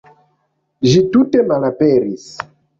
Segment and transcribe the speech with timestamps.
[0.93, 2.29] Ĝi tute malaperis.